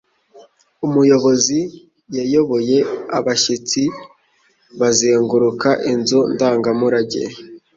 [0.85, 1.59] Umuyobozi
[2.17, 2.77] yayoboye
[3.17, 3.81] abashyitsi
[4.79, 7.23] bazenguruka inzu ndangamurage.